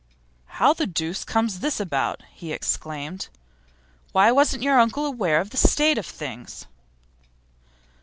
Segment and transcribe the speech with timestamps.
[0.47, 3.27] 'How the deuce comes this about?' he exclaimed.
[4.13, 6.65] 'Why, wasn't your uncle aware of the state of things?